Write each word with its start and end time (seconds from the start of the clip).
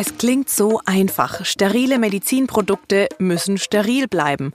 Es 0.00 0.16
klingt 0.16 0.48
so 0.48 0.80
einfach. 0.84 1.44
Sterile 1.44 1.98
Medizinprodukte 1.98 3.08
müssen 3.18 3.58
steril 3.58 4.06
bleiben. 4.06 4.52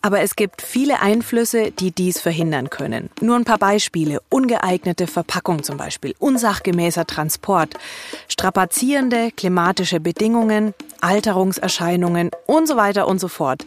Aber 0.00 0.22
es 0.22 0.36
gibt 0.36 0.62
viele 0.62 1.00
Einflüsse, 1.00 1.70
die 1.70 1.90
dies 1.90 2.18
verhindern 2.18 2.70
können. 2.70 3.10
Nur 3.20 3.36
ein 3.36 3.44
paar 3.44 3.58
Beispiele. 3.58 4.20
Ungeeignete 4.30 5.06
Verpackung 5.06 5.62
zum 5.64 5.76
Beispiel, 5.76 6.14
unsachgemäßer 6.18 7.06
Transport, 7.06 7.74
strapazierende 8.26 9.32
klimatische 9.32 10.00
Bedingungen, 10.00 10.72
Alterungserscheinungen 11.02 12.30
und 12.46 12.66
so 12.66 12.76
weiter 12.76 13.06
und 13.06 13.20
so 13.20 13.28
fort. 13.28 13.66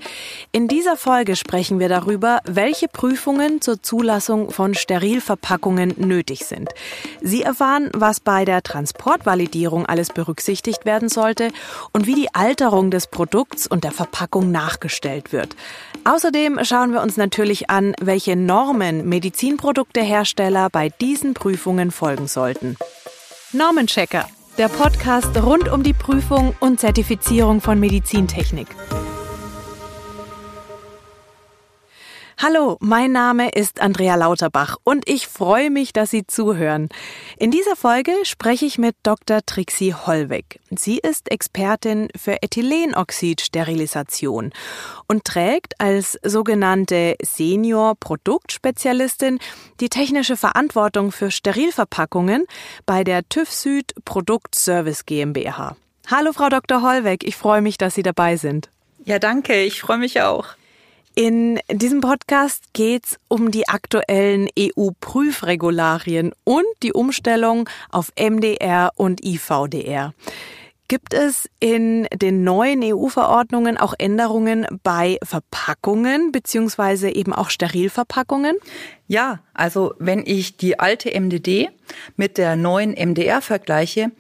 In 0.52 0.68
dieser 0.68 0.98
Folge 0.98 1.36
sprechen 1.36 1.80
wir 1.80 1.89
darüber, 1.89 2.39
welche 2.46 2.88
Prüfungen 2.88 3.61
zur 3.61 3.84
Zulassung 3.84 4.50
von 4.50 4.73
Sterilverpackungen 4.73 5.93
nötig 5.98 6.46
sind. 6.46 6.71
Sie 7.21 7.43
erfahren, 7.43 7.91
was 7.93 8.20
bei 8.20 8.46
der 8.46 8.64
Transportvalidierung 8.64 9.86
alles 9.86 10.09
berücksichtigt 10.09 10.88
werden 10.88 11.07
soll 11.07 11.19
sollte 11.20 11.50
und 11.92 12.08
wie 12.08 12.16
die 12.16 12.34
Alterung 12.34 12.92
des 12.92 13.07
Produkts 13.07 13.68
und 13.68 13.84
der 13.84 13.92
Verpackung 13.92 14.52
nachgestellt 14.52 15.34
wird. 15.34 15.56
Außerdem 16.06 16.60
schauen 16.64 16.93
wir 16.93 17.02
uns 17.02 17.18
natürlich 17.18 17.70
an, 17.70 17.93
welche 18.00 18.38
Normen 18.38 19.07
Medizinproduktehersteller 19.10 20.70
bei 20.70 20.90
diesen 20.90 21.34
Prüfungen 21.34 21.92
folgen 21.92 22.28
sollten. 22.28 22.78
Normenchecker, 23.52 24.26
der 24.57 24.70
Podcast 24.70 25.36
rund 25.43 25.70
um 25.70 25.84
die 25.84 25.93
Prüfung 25.93 26.56
und 26.62 26.79
Zertifizierung 26.79 27.60
von 27.60 27.79
Medizintechnik. 27.79 28.68
Hallo, 32.42 32.78
mein 32.80 33.11
Name 33.11 33.50
ist 33.50 33.81
Andrea 33.81 34.16
Lauterbach 34.16 34.78
und 34.86 35.09
ich 35.09 35.28
freue 35.28 35.70
mich, 35.70 35.92
dass 35.92 36.09
Sie 36.09 36.25
zuhören. 36.25 36.88
In 37.38 37.52
dieser 37.52 37.75
Folge 37.75 38.14
spreche 38.23 38.66
ich 38.66 38.78
mit 38.78 38.95
Dr. 39.03 39.42
Trixie 39.45 39.94
Hollweg. 39.94 40.62
Sie 40.70 41.00
ist 41.00 41.30
Expertin 41.30 42.08
für 42.16 42.42
Ethylenoxid-Sterilisation 42.42 44.53
und 45.08 45.26
trägt 45.26 45.82
als 45.82 46.17
sogenannte 46.23 47.17
Senior-Produktspezialistin 47.22 49.40
die 49.82 49.90
technische 49.90 50.38
Verantwortung 50.38 51.12
für 51.12 51.32
Sterilverpackungen 51.32 52.45
bei 52.86 53.04
der 53.04 53.28
TÜV 53.28 53.52
Süd 53.52 53.94
Produktservice 54.06 55.06
GmbH. 55.06 55.76
Hallo, 56.08 56.32
Frau 56.32 56.48
Dr. 56.48 56.84
Hollweg, 56.84 57.26
ich 57.26 57.36
freue 57.36 57.62
mich, 57.62 57.78
dass 57.78 57.95
Sie 57.95 58.04
dabei 58.04 58.38
sind. 58.38 58.70
Ja, 59.04 59.20
danke, 59.20 59.62
ich 59.62 59.82
freue 59.82 59.98
mich 59.98 60.22
auch. 60.22 60.56
In 61.20 61.59
diesem 61.70 62.00
Podcast 62.00 62.72
geht 62.72 63.06
es 63.06 63.20
um 63.28 63.52
die 63.52 63.67
aktuellen 63.67 64.48
EU-Prüfregularien 64.58 66.31
und 66.45 66.64
die 66.81 66.94
Umstellung 66.94 67.70
auf 67.89 68.14
MDR 68.17 68.92
und 68.95 69.22
IVDR. 69.26 70.14
Gibt 70.88 71.14
es 71.14 71.50
in 71.59 72.08
den 72.14 72.45
neuen 72.45 72.81
EU-Verordnungen 72.81 73.78
auch 73.78 73.94
Änderungen 73.98 74.66
bei 74.81 75.17
Verpackungen 75.22 76.31
beziehungsweise 76.31 77.09
eben 77.09 77.33
auch 77.33 77.50
Sterilverpackungen? 77.50 78.56
Ja, 79.08 79.42
also 79.54 79.95
wenn 80.00 80.23
ich 80.26 80.56
die 80.56 80.80
alte 80.80 81.09
MDD 81.20 81.67
mit 82.16 82.38
der 82.38 82.56
neuen 82.56 82.92
MDR 82.94 83.42
vergleiche, 83.42 84.11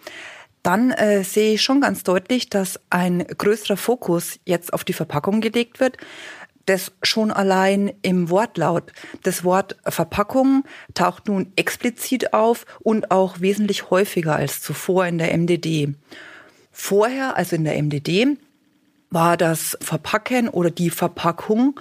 dann 0.63 0.91
äh, 0.91 1.23
sehe 1.23 1.53
ich 1.53 1.61
schon 1.61 1.79
ganz 1.79 2.03
deutlich, 2.03 2.49
dass 2.49 2.77
ein 2.89 3.25
größerer 3.25 3.77
Fokus 3.77 4.37
jetzt 4.43 4.73
auf 4.73 4.83
die 4.83 4.91
Verpackung 4.91 5.39
gelegt 5.39 5.79
wird 5.79 5.95
das 6.69 6.91
schon 7.01 7.31
allein 7.31 7.91
im 8.03 8.29
Wortlaut. 8.29 8.93
Das 9.23 9.43
Wort 9.43 9.75
Verpackung 9.85 10.63
taucht 10.93 11.27
nun 11.27 11.51
explizit 11.55 12.33
auf 12.33 12.65
und 12.79 13.09
auch 13.09 13.39
wesentlich 13.39 13.89
häufiger 13.89 14.35
als 14.35 14.61
zuvor 14.61 15.07
in 15.07 15.17
der 15.17 15.35
MDD. 15.35 15.95
Vorher, 16.71 17.35
also 17.35 17.55
in 17.55 17.63
der 17.63 17.81
MDD, 17.81 18.37
war 19.09 19.35
das 19.35 19.77
Verpacken 19.81 20.47
oder 20.47 20.69
die 20.69 20.91
Verpackung 20.91 21.79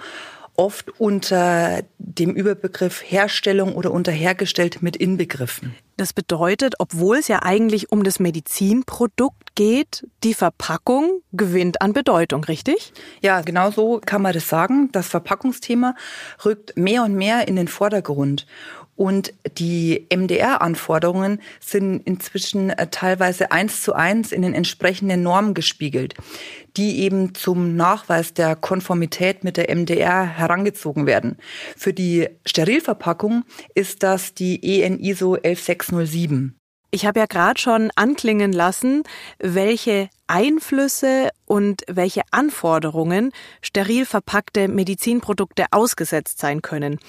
oft 0.59 0.99
unter 0.99 1.83
dem 1.97 2.35
Überbegriff 2.35 3.01
Herstellung 3.01 3.75
oder 3.75 3.91
unter 3.91 4.11
hergestellt 4.11 4.81
mit 4.81 4.97
inbegriffen. 4.97 5.73
Das 5.95 6.11
bedeutet, 6.11 6.75
obwohl 6.79 7.17
es 7.17 7.29
ja 7.29 7.43
eigentlich 7.43 7.93
um 7.93 8.03
das 8.03 8.19
Medizinprodukt 8.19 9.55
geht, 9.55 10.05
die 10.23 10.33
Verpackung 10.33 11.21
gewinnt 11.31 11.81
an 11.81 11.93
Bedeutung, 11.93 12.43
richtig? 12.43 12.91
Ja, 13.21 13.39
genau 13.39 13.71
so 13.71 14.01
kann 14.05 14.21
man 14.21 14.33
das 14.33 14.49
sagen. 14.49 14.89
Das 14.91 15.07
Verpackungsthema 15.07 15.95
rückt 16.43 16.77
mehr 16.77 17.03
und 17.03 17.15
mehr 17.15 17.47
in 17.47 17.55
den 17.55 17.69
Vordergrund. 17.69 18.45
Und 18.99 19.33
die 19.57 20.07
MDR-Anforderungen 20.13 21.39
sind 21.61 22.05
inzwischen 22.05 22.69
äh, 22.69 22.87
teilweise 22.91 23.49
eins 23.49 23.81
zu 23.81 23.93
eins 23.93 24.33
in 24.33 24.41
den 24.41 24.53
entsprechenden 24.53 25.23
Normen 25.23 25.53
gespiegelt, 25.53 26.15
die 26.75 26.99
eben 26.99 27.33
zum 27.33 27.77
Nachweis 27.77 28.33
der 28.33 28.57
Konformität 28.57 29.45
mit 29.45 29.55
der 29.55 29.73
MDR 29.73 30.25
herangezogen 30.25 31.05
werden. 31.05 31.37
Für 31.77 31.93
die 31.93 32.27
Sterilverpackung 32.45 33.45
ist 33.73 34.03
das 34.03 34.33
die 34.33 34.81
EN 34.81 34.99
ISO 34.99 35.35
11607. 35.35 36.58
Ich 36.91 37.05
habe 37.05 37.19
ja 37.19 37.27
gerade 37.27 37.59
schon 37.59 37.91
anklingen 37.95 38.51
lassen, 38.51 39.03
welche 39.37 40.09
Einflüsse 40.25 41.29
und 41.45 41.83
welche 41.87 42.21
Anforderungen 42.31 43.31
steril 43.61 44.05
verpackte 44.05 44.67
Medizinprodukte 44.67 45.65
ausgesetzt 45.71 46.39
sein 46.39 46.63
können. 46.63 46.99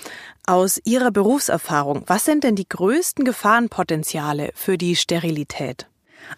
Aus 0.46 0.80
Ihrer 0.84 1.10
Berufserfahrung, 1.10 2.04
was 2.06 2.26
sind 2.26 2.44
denn 2.44 2.56
die 2.56 2.68
größten 2.68 3.24
Gefahrenpotenziale 3.24 4.50
für 4.54 4.76
die 4.76 4.96
Sterilität? 4.96 5.86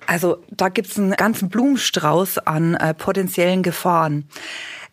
Also 0.07 0.39
da 0.51 0.69
gibt 0.69 0.89
es 0.89 0.99
einen 0.99 1.13
ganzen 1.13 1.49
Blumenstrauß 1.49 2.39
an 2.39 2.75
äh, 2.75 2.95
potenziellen 2.95 3.63
Gefahren. 3.63 4.29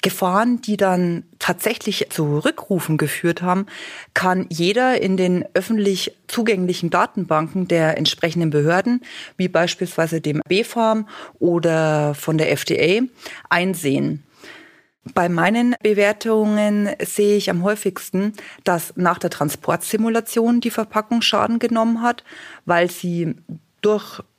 Gefahren, 0.02 0.62
die 0.62 0.78
dann 0.78 1.24
tatsächlich 1.40 2.08
zu 2.10 2.40
Rückrufen 2.40 2.98
geführt 2.98 3.42
haben, 3.42 3.66
kann 4.14 4.46
jeder 4.50 5.02
in 5.02 5.18
den 5.18 5.46
öffentlich 5.54 6.16
zugänglichen 6.28 6.90
Datenbanken 6.90 7.68
der 7.68 7.98
entsprechenden 7.98 8.50
Behörden, 8.50 9.02
wie 9.36 9.50
beispielsweise 9.50 10.22
dem 10.22 10.42
BfArM 10.48 11.08
oder 11.40 12.14
von 12.16 12.38
der 12.38 12.52
FDA, 12.52 13.02
einsehen. 13.50 14.24
Bei 15.14 15.28
meinen 15.28 15.76
Bewertungen 15.82 16.90
sehe 17.02 17.38
ich 17.38 17.50
am 17.50 17.64
häufigsten, 17.64 18.34
dass 18.64 18.94
nach 18.96 19.18
der 19.18 19.30
Transportsimulation 19.30 20.62
die 20.62 20.72
Verpackung 20.72 21.22
Schaden 21.22 21.60
genommen 21.60 22.02
hat, 22.02 22.24
weil 22.66 22.92
sie 22.92 23.36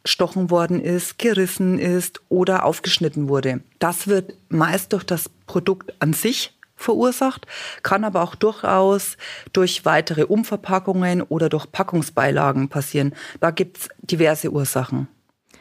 durchstochen 0.02 0.50
worden 0.50 0.80
ist, 0.80 1.18
gerissen 1.18 1.78
ist 1.78 2.20
oder 2.28 2.64
aufgeschnitten 2.64 3.28
wurde. 3.28 3.60
Das 3.78 4.06
wird 4.06 4.34
meist 4.48 4.92
durch 4.92 5.04
das 5.04 5.28
Produkt 5.46 5.94
an 6.00 6.12
sich 6.12 6.56
verursacht, 6.76 7.46
kann 7.82 8.04
aber 8.04 8.22
auch 8.22 8.34
durchaus 8.34 9.18
durch 9.52 9.84
weitere 9.84 10.24
Umverpackungen 10.24 11.20
oder 11.22 11.50
durch 11.50 11.70
Packungsbeilagen 11.70 12.68
passieren. 12.68 13.14
Da 13.40 13.50
gibt 13.50 13.78
es 13.78 13.88
diverse 14.00 14.50
Ursachen. 14.50 15.08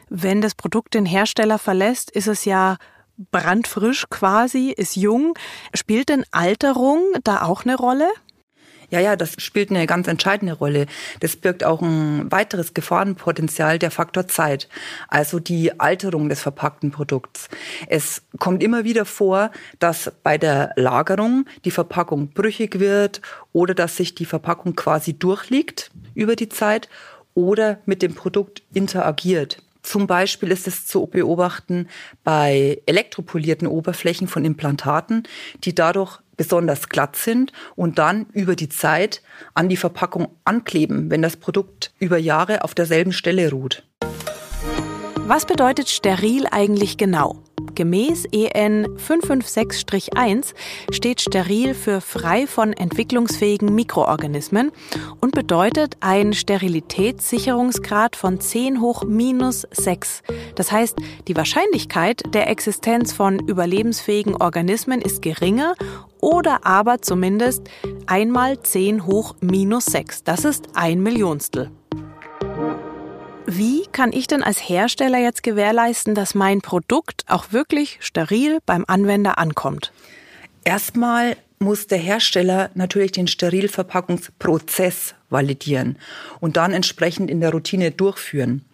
Wenn 0.08 0.40
das 0.40 0.54
Produkt 0.54 0.94
den 0.94 1.04
Hersteller 1.06 1.58
verlässt, 1.58 2.10
ist 2.10 2.26
es 2.26 2.46
ja 2.46 2.78
brandfrisch 3.30 4.06
quasi, 4.08 4.72
ist 4.74 4.96
jung. 4.96 5.34
Spielt 5.74 6.08
denn 6.08 6.24
Alterung 6.30 7.02
da 7.22 7.42
auch 7.42 7.64
eine 7.64 7.76
Rolle? 7.76 8.08
Ja, 8.90 8.98
ja, 8.98 9.14
das 9.16 9.34
spielt 9.38 9.70
eine 9.70 9.86
ganz 9.86 10.08
entscheidende 10.08 10.54
Rolle. 10.54 10.86
Das 11.20 11.36
birgt 11.36 11.62
auch 11.64 11.80
ein 11.80 12.30
weiteres 12.30 12.74
Gefahrenpotenzial, 12.74 13.78
der 13.78 13.90
Faktor 13.92 14.26
Zeit, 14.26 14.68
also 15.08 15.38
die 15.38 15.78
Alterung 15.78 16.28
des 16.28 16.40
verpackten 16.40 16.90
Produkts. 16.90 17.48
Es 17.88 18.22
kommt 18.38 18.62
immer 18.62 18.84
wieder 18.84 19.04
vor, 19.04 19.52
dass 19.78 20.12
bei 20.24 20.38
der 20.38 20.72
Lagerung 20.76 21.46
die 21.64 21.70
Verpackung 21.70 22.30
brüchig 22.30 22.80
wird 22.80 23.20
oder 23.52 23.74
dass 23.74 23.96
sich 23.96 24.14
die 24.16 24.24
Verpackung 24.24 24.74
quasi 24.74 25.14
durchliegt 25.14 25.90
über 26.14 26.34
die 26.34 26.48
Zeit 26.48 26.88
oder 27.34 27.78
mit 27.86 28.02
dem 28.02 28.14
Produkt 28.14 28.62
interagiert. 28.74 29.62
Zum 29.82 30.06
Beispiel 30.06 30.50
ist 30.50 30.66
es 30.66 30.86
zu 30.86 31.06
beobachten 31.06 31.88
bei 32.22 32.82
elektropolierten 32.86 33.66
Oberflächen 33.66 34.28
von 34.28 34.44
Implantaten, 34.44 35.22
die 35.64 35.74
dadurch 35.74 36.18
besonders 36.40 36.88
glatt 36.88 37.16
sind 37.16 37.52
und 37.76 37.98
dann 37.98 38.24
über 38.32 38.56
die 38.56 38.70
Zeit 38.70 39.20
an 39.52 39.68
die 39.68 39.76
Verpackung 39.76 40.28
ankleben, 40.46 41.10
wenn 41.10 41.20
das 41.20 41.36
Produkt 41.36 41.92
über 41.98 42.16
Jahre 42.16 42.64
auf 42.64 42.74
derselben 42.74 43.12
Stelle 43.12 43.50
ruht. 43.50 43.82
Was 45.26 45.44
bedeutet 45.44 45.90
steril 45.90 46.46
eigentlich 46.50 46.96
genau? 46.96 47.42
Gemäß 47.80 48.26
EN 48.30 48.88
556-1 48.98 50.52
steht 50.92 51.22
steril 51.22 51.72
für 51.72 52.02
frei 52.02 52.46
von 52.46 52.74
entwicklungsfähigen 52.74 53.74
Mikroorganismen 53.74 54.70
und 55.22 55.34
bedeutet 55.34 55.96
ein 56.00 56.34
Sterilitätssicherungsgrad 56.34 58.16
von 58.16 58.38
10 58.38 58.82
hoch 58.82 59.04
minus 59.04 59.66
6. 59.70 60.22
Das 60.56 60.70
heißt, 60.70 60.98
die 61.26 61.36
Wahrscheinlichkeit 61.36 62.20
der 62.34 62.50
Existenz 62.50 63.14
von 63.14 63.38
überlebensfähigen 63.38 64.36
Organismen 64.36 65.00
ist 65.00 65.22
geringer 65.22 65.72
oder 66.20 66.66
aber 66.66 67.00
zumindest 67.00 67.70
einmal 68.04 68.62
10 68.62 69.06
hoch 69.06 69.36
minus 69.40 69.86
6. 69.86 70.24
Das 70.24 70.44
ist 70.44 70.68
ein 70.74 71.02
Millionstel. 71.02 71.70
Wie 73.52 73.82
kann 73.90 74.12
ich 74.12 74.28
denn 74.28 74.44
als 74.44 74.68
Hersteller 74.68 75.18
jetzt 75.18 75.42
gewährleisten, 75.42 76.14
dass 76.14 76.36
mein 76.36 76.60
Produkt 76.60 77.24
auch 77.26 77.50
wirklich 77.50 77.98
steril 77.98 78.60
beim 78.64 78.84
Anwender 78.86 79.38
ankommt? 79.38 79.92
Erstmal 80.62 81.36
muss 81.58 81.88
der 81.88 81.98
Hersteller 81.98 82.70
natürlich 82.74 83.10
den 83.10 83.26
Sterilverpackungsprozess 83.26 85.16
validieren 85.30 85.98
und 86.38 86.56
dann 86.56 86.72
entsprechend 86.72 87.28
in 87.28 87.40
der 87.40 87.50
Routine 87.50 87.90
durchführen. 87.90 88.64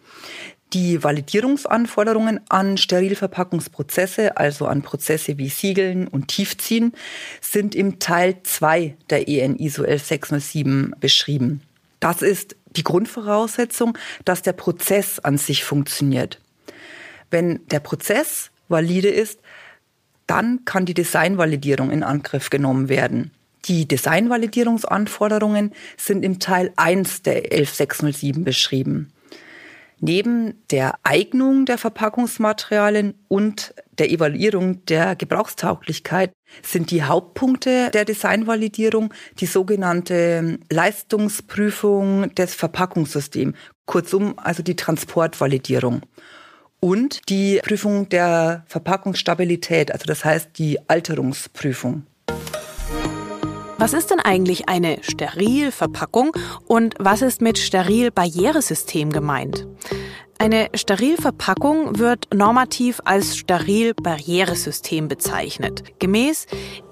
Die 0.73 1.03
Validierungsanforderungen 1.03 2.39
an 2.47 2.77
Sterilverpackungsprozesse, 2.77 4.37
also 4.37 4.67
an 4.67 4.83
Prozesse 4.83 5.39
wie 5.39 5.49
Siegeln 5.49 6.07
und 6.07 6.27
Tiefziehen, 6.27 6.93
sind 7.41 7.73
im 7.73 7.97
Teil 7.97 8.35
2 8.43 8.95
der 9.09 9.27
EN 9.27 9.57
ISO 9.57 9.81
11607 9.81 10.93
beschrieben. 10.99 11.63
Das 11.99 12.21
ist 12.21 12.55
die 12.77 12.83
Grundvoraussetzung, 12.83 13.97
dass 14.23 14.41
der 14.41 14.53
Prozess 14.53 15.19
an 15.19 15.37
sich 15.37 15.63
funktioniert. 15.63 16.39
Wenn 17.29 17.65
der 17.67 17.79
Prozess 17.79 18.51
valide 18.69 19.09
ist, 19.09 19.39
dann 20.27 20.65
kann 20.65 20.85
die 20.85 20.93
Designvalidierung 20.93 21.89
in 21.91 22.03
Angriff 22.03 22.49
genommen 22.49 22.89
werden. 22.89 23.31
Die 23.65 23.87
Designvalidierungsanforderungen 23.87 25.73
sind 25.97 26.23
im 26.23 26.39
Teil 26.39 26.71
1 26.75 27.23
der 27.23 27.51
11607 27.51 28.43
beschrieben. 28.43 29.11
Neben 29.99 30.63
der 30.69 30.99
Eignung 31.03 31.65
der 31.65 31.79
Verpackungsmaterialien 31.79 33.15
und 33.27 33.73
der 33.97 34.11
Evaluierung 34.11 34.85
der 34.85 35.15
Gebrauchstauglichkeit 35.15 36.31
sind 36.61 36.91
die 36.91 37.03
Hauptpunkte 37.03 37.89
der 37.91 38.05
Designvalidierung 38.05 39.11
die 39.39 39.47
sogenannte 39.47 40.59
Leistungsprüfung 40.71 42.33
des 42.35 42.53
Verpackungssystems, 42.53 43.57
kurzum 43.87 44.37
also 44.37 44.61
die 44.61 44.75
Transportvalidierung 44.75 46.01
und 46.79 47.27
die 47.27 47.59
Prüfung 47.63 48.07
der 48.09 48.65
Verpackungsstabilität, 48.67 49.91
also 49.91 50.05
das 50.05 50.23
heißt 50.23 50.59
die 50.59 50.77
Alterungsprüfung. 50.87 52.05
Was 53.79 53.93
ist 53.93 54.09
denn 54.09 54.19
eigentlich 54.19 54.69
eine 54.69 54.97
Sterilverpackung 55.01 56.31
und 56.65 56.95
was 56.97 57.21
ist 57.21 57.41
mit 57.41 57.59
Steril-Barrieresystem 57.59 59.11
gemeint? 59.11 59.67
Eine 60.39 60.69
Sterilverpackung 60.75 61.97
wird 61.97 62.27
normativ 62.31 63.01
als 63.05 63.37
Steril-Barrieresystem 63.37 65.07
bezeichnet. 65.07 65.83
Gemäß 65.97 66.45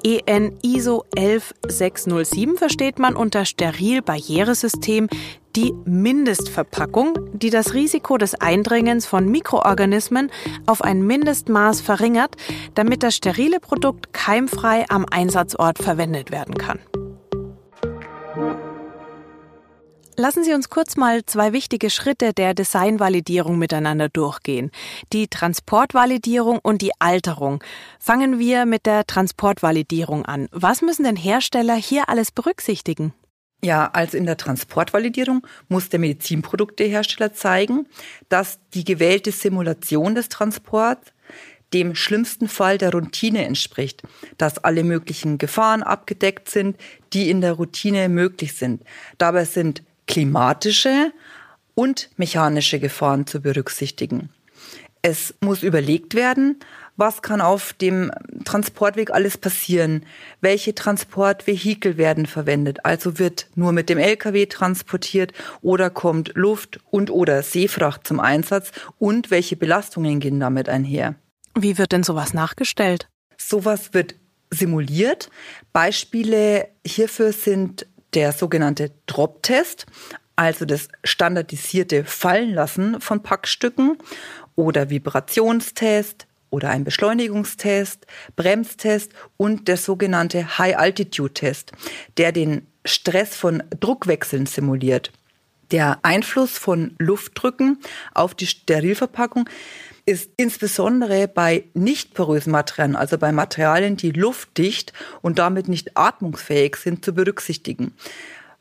EN 0.04 0.58
ISO 0.64 1.06
11607 1.16 2.58
versteht 2.58 2.98
man 2.98 3.16
unter 3.16 3.46
Steril-Barrieresystem 3.46 5.10
die 5.56 5.74
Mindestverpackung, 5.86 7.18
die 7.34 7.52
das 7.52 7.76
Risiko 7.76 8.18
des 8.18 8.34
Eindringens 8.34 9.06
von 9.06 9.30
Mikroorganismen 9.30 10.32
auf 10.66 10.82
ein 10.82 11.06
Mindestmaß 11.06 11.82
verringert, 11.82 12.36
damit 12.74 13.04
das 13.04 13.16
sterile 13.16 13.60
Produkt 13.60 14.12
keimfrei 14.12 14.86
am 14.90 15.06
Einsatzort 15.10 15.78
verwendet 15.78 16.32
werden 16.32 16.56
kann. 16.56 16.80
Lassen 20.18 20.46
Sie 20.46 20.54
uns 20.54 20.70
kurz 20.70 20.96
mal 20.96 21.26
zwei 21.26 21.52
wichtige 21.52 21.90
Schritte 21.90 22.32
der 22.32 22.54
Designvalidierung 22.54 23.58
miteinander 23.58 24.08
durchgehen. 24.08 24.72
Die 25.12 25.28
Transportvalidierung 25.28 26.60
und 26.60 26.82
die 26.82 26.94
Alterung. 27.00 27.62
Fangen 28.00 28.40
wir 28.40 28.66
mit 28.66 28.86
der 28.86 29.06
Transportvalidierung 29.06 30.26
an. 30.26 30.48
Was 30.52 30.82
müssen 30.82 31.04
denn 31.04 31.18
Hersteller 31.18 31.76
hier 31.76 32.08
alles 32.08 32.32
berücksichtigen? 32.32 33.14
Ja, 33.62 33.90
also 33.92 34.16
in 34.16 34.26
der 34.26 34.38
Transportvalidierung 34.38 35.46
muss 35.68 35.90
der 35.90 36.00
Medizinproduktehersteller 36.00 37.34
zeigen, 37.34 37.86
dass 38.30 38.60
die 38.74 38.86
gewählte 38.86 39.34
Simulation 39.34 40.16
des 40.16 40.30
Transports 40.30 41.12
dem 41.74 41.94
schlimmsten 41.94 42.48
Fall 42.48 42.78
der 42.78 42.94
Routine 42.94 43.44
entspricht, 43.46 44.04
dass 44.38 44.60
alle 44.60 44.86
möglichen 44.86 45.40
Gefahren 45.40 45.84
abgedeckt 45.84 46.50
sind, 46.50 46.78
die 47.12 47.30
in 47.30 47.42
der 47.42 47.54
Routine 47.54 48.08
möglich 48.08 48.54
sind. 48.54 48.84
Dabei 49.18 49.44
sind 49.44 49.84
klimatische 50.08 51.12
und 51.74 52.10
mechanische 52.18 52.80
Gefahren 52.80 53.28
zu 53.28 53.42
berücksichtigen. 53.42 54.30
Es 55.02 55.36
muss 55.40 55.62
überlegt 55.62 56.16
werden, 56.16 56.60
was 56.98 57.22
kann 57.22 57.42
auf 57.42 57.74
dem 57.74 58.10
Transportweg 58.46 59.12
alles 59.12 59.38
passieren? 59.38 60.06
Welche 60.42 60.74
Transportvehikel 60.74 61.98
werden 61.98 62.26
verwendet? 62.26 62.86
Also 62.86 63.20
wird 63.20 63.48
nur 63.56 63.72
mit 63.74 63.90
dem 63.90 63.98
Lkw 63.98 64.46
transportiert 64.46 65.34
oder 65.62 65.90
kommt 65.90 66.32
Luft 66.36 66.80
und 66.90 67.12
oder 67.12 67.44
Seefracht 67.44 68.08
zum 68.08 68.20
Einsatz? 68.20 68.72
Und 68.98 69.30
welche 69.30 69.58
Belastungen 69.58 70.20
gehen 70.20 70.40
damit 70.40 70.70
einher? 70.70 71.16
Wie 71.54 71.78
wird 71.78 71.92
denn 71.92 72.04
sowas 72.04 72.34
nachgestellt? 72.34 73.08
Sowas 73.38 73.94
wird 73.94 74.16
simuliert. 74.50 75.30
Beispiele 75.74 76.70
hierfür 76.86 77.34
sind 77.34 77.86
der 78.16 78.32
sogenannte 78.32 78.92
Drop-Test, 79.06 79.86
also 80.36 80.66
das 80.66 80.88
standardisierte 81.04 82.04
Fallenlassen 82.04 83.00
von 83.02 83.22
Packstücken 83.22 83.98
oder 84.56 84.90
Vibrationstest 84.90 86.28
oder 86.50 86.70
ein 86.70 86.84
Beschleunigungstest, 86.84 88.06
Bremstest 88.36 89.12
und 89.38 89.68
der 89.68 89.78
sogenannte 89.78 90.58
High-Altitude-Test, 90.58 91.72
der 92.18 92.32
den 92.32 92.68
Stress 92.86 93.36
von 93.36 93.64
Druckwechseln 93.80 94.46
simuliert. 94.46 95.12
Der 95.72 96.00
Einfluss 96.04 96.58
von 96.58 96.96
Luftdrücken 97.00 97.80
auf 98.14 98.36
die 98.36 98.48
Sterilverpackung 98.48 99.50
ist 100.06 100.32
insbesondere 100.38 101.28
bei 101.28 101.66
nicht 101.74 102.14
porösen 102.14 102.52
Materialien, 102.52 102.96
also 102.96 103.18
bei 103.18 103.32
Materialien, 103.32 103.98
die 103.98 104.12
luftdicht 104.12 104.94
und 105.22 105.40
damit 105.40 105.68
nicht 105.68 105.98
atmungsfähig 105.98 106.76
sind, 106.76 107.04
zu 107.04 107.14
berücksichtigen. 107.14 107.94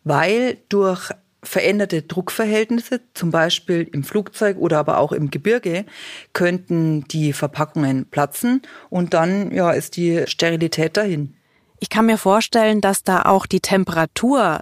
Weil 0.05 0.58
durch 0.69 1.11
veränderte 1.43 2.02
Druckverhältnisse, 2.02 3.00
zum 3.12 3.31
Beispiel 3.31 3.82
im 3.93 4.05
Flugzeug 4.05 4.56
oder 4.58 4.79
aber 4.79 4.99
auch 4.99 5.12
im 5.12 5.31
Gebirge, 5.31 5.85
könnten 6.32 7.05
die 7.08 7.35
Verpackungen 7.35 8.06
platzen 8.06 8.62
und 8.88 9.12
dann 9.12 9.50
ja, 9.50 9.70
ist 9.73 9.97
die 9.97 10.25
Sterilität 10.26 10.97
dahin. 10.97 11.37
Ich 11.81 11.90
kann 11.90 12.06
mir 12.06 12.17
vorstellen, 12.17 12.81
dass 12.81 13.02
da 13.02 13.23
auch 13.23 13.44
die 13.44 13.61
Temperatur 13.61 14.61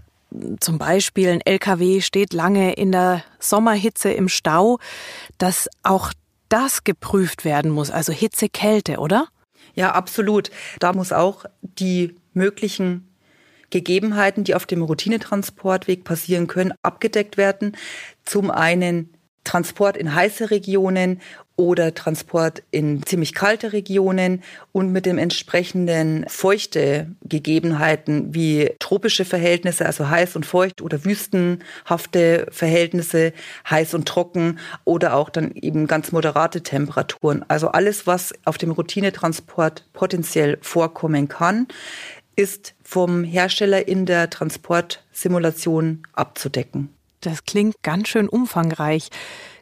zum 0.60 0.78
Beispiel 0.78 1.28
ein 1.28 1.40
LKW 1.42 2.00
steht 2.00 2.32
lange 2.32 2.72
in 2.72 2.90
der 2.90 3.22
Sommerhitze 3.38 4.10
im 4.10 4.28
Stau, 4.28 4.78
dass 5.38 5.68
auch 5.82 6.12
das 6.52 6.84
geprüft 6.84 7.44
werden 7.44 7.70
muss, 7.70 7.90
also 7.90 8.12
Hitze, 8.12 8.48
Kälte, 8.48 8.98
oder? 8.98 9.28
Ja, 9.74 9.92
absolut. 9.92 10.50
Da 10.80 10.92
muss 10.92 11.12
auch 11.12 11.46
die 11.62 12.16
möglichen 12.34 13.08
Gegebenheiten, 13.70 14.44
die 14.44 14.54
auf 14.54 14.66
dem 14.66 14.82
Routinetransportweg 14.82 16.04
passieren 16.04 16.46
können, 16.46 16.74
abgedeckt 16.82 17.38
werden. 17.38 17.74
Zum 18.24 18.50
einen 18.50 19.14
Transport 19.44 19.96
in 19.96 20.14
heiße 20.14 20.50
Regionen 20.50 21.20
oder 21.56 21.94
Transport 21.94 22.62
in 22.70 23.04
ziemlich 23.04 23.34
kalte 23.34 23.72
Regionen 23.72 24.42
und 24.72 24.90
mit 24.90 25.06
dem 25.06 25.18
entsprechenden 25.18 26.24
feuchte 26.28 27.08
Gegebenheiten 27.22 28.34
wie 28.34 28.70
tropische 28.78 29.24
Verhältnisse, 29.24 29.86
also 29.86 30.08
heiß 30.08 30.36
und 30.36 30.46
feucht 30.46 30.80
oder 30.80 31.04
wüstenhafte 31.04 32.46
Verhältnisse, 32.50 33.32
heiß 33.68 33.94
und 33.94 34.08
trocken 34.08 34.58
oder 34.84 35.14
auch 35.14 35.30
dann 35.30 35.52
eben 35.52 35.86
ganz 35.86 36.12
moderate 36.12 36.62
Temperaturen. 36.62 37.44
Also 37.48 37.68
alles, 37.68 38.06
was 38.06 38.32
auf 38.44 38.58
dem 38.58 38.70
Routinetransport 38.70 39.84
potenziell 39.92 40.58
vorkommen 40.62 41.28
kann, 41.28 41.68
ist 42.34 42.74
vom 42.82 43.24
Hersteller 43.24 43.86
in 43.86 44.06
der 44.06 44.30
Transportsimulation 44.30 46.02
abzudecken. 46.14 46.88
Das 47.22 47.44
klingt 47.44 47.82
ganz 47.82 48.08
schön 48.08 48.28
umfangreich. 48.28 49.08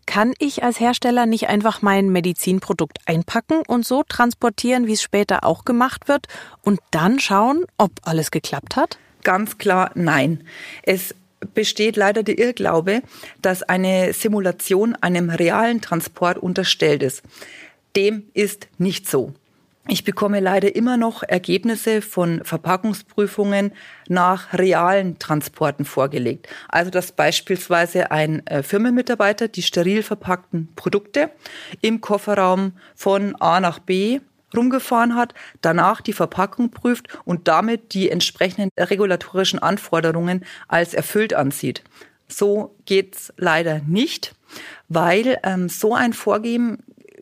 Kann 0.06 0.32
ich 0.38 0.64
als 0.64 0.80
Hersteller 0.80 1.26
nicht 1.26 1.48
einfach 1.48 1.82
mein 1.82 2.08
Medizinprodukt 2.08 2.98
einpacken 3.06 3.62
und 3.68 3.86
so 3.86 4.02
transportieren, 4.02 4.86
wie 4.86 4.94
es 4.94 5.02
später 5.02 5.44
auch 5.44 5.64
gemacht 5.64 6.08
wird 6.08 6.26
und 6.62 6.80
dann 6.90 7.20
schauen, 7.20 7.64
ob 7.78 7.92
alles 8.02 8.30
geklappt 8.30 8.76
hat? 8.76 8.98
Ganz 9.22 9.58
klar 9.58 9.92
nein. 9.94 10.42
Es 10.82 11.14
besteht 11.54 11.96
leider 11.96 12.22
der 12.22 12.38
Irrglaube, 12.38 13.02
dass 13.40 13.62
eine 13.62 14.12
Simulation 14.14 14.96
einem 14.96 15.30
realen 15.30 15.80
Transport 15.80 16.38
unterstellt 16.38 17.02
ist. 17.02 17.22
Dem 17.94 18.24
ist 18.34 18.68
nicht 18.78 19.08
so. 19.08 19.34
Ich 19.88 20.04
bekomme 20.04 20.40
leider 20.40 20.76
immer 20.76 20.96
noch 20.96 21.22
Ergebnisse 21.22 22.02
von 22.02 22.44
Verpackungsprüfungen 22.44 23.72
nach 24.08 24.52
realen 24.52 25.18
Transporten 25.18 25.84
vorgelegt. 25.84 26.48
Also 26.68 26.90
dass 26.90 27.12
beispielsweise 27.12 28.10
ein 28.10 28.46
äh, 28.46 28.62
Firmenmitarbeiter 28.62 29.48
die 29.48 29.62
steril 29.62 30.02
verpackten 30.02 30.68
Produkte 30.76 31.30
im 31.80 32.00
Kofferraum 32.00 32.72
von 32.94 33.34
A 33.40 33.58
nach 33.60 33.78
B 33.78 34.20
rumgefahren 34.54 35.14
hat, 35.14 35.34
danach 35.60 36.00
die 36.00 36.12
Verpackung 36.12 36.70
prüft 36.70 37.06
und 37.24 37.48
damit 37.48 37.94
die 37.94 38.10
entsprechenden 38.10 38.70
regulatorischen 38.78 39.60
Anforderungen 39.60 40.44
als 40.68 40.92
erfüllt 40.92 41.34
ansieht. 41.34 41.82
So 42.28 42.76
geht's 42.84 43.32
leider 43.36 43.80
nicht, 43.86 44.34
weil 44.88 45.38
ähm, 45.42 45.68
so 45.68 45.94
ein 45.94 46.12
Vorgehen 46.12 46.78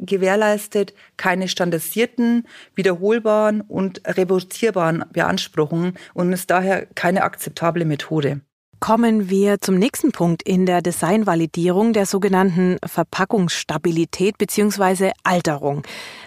gewährleistet 0.08 0.94
keine 1.16 1.46
standardisierten, 1.48 2.46
wiederholbaren 2.74 3.60
und 3.60 4.02
reproduzierbaren 4.06 5.04
Beanspruchungen 5.12 5.94
und 6.14 6.32
ist 6.32 6.50
daher 6.50 6.86
keine 6.86 7.22
akzeptable 7.22 7.84
Methode. 7.84 8.40
Kommen 8.80 9.28
wir 9.28 9.60
zum 9.60 9.76
nächsten 9.76 10.12
Punkt 10.12 10.42
in 10.44 10.64
der 10.64 10.82
Designvalidierung 10.82 11.92
der 11.92 12.06
sogenannten 12.06 12.78
Verpackungsstabilität 12.84 14.38
bzw. 14.38 15.12
Alterung. 15.24 15.82